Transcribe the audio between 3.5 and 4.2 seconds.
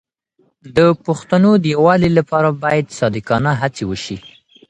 هڅې وشي.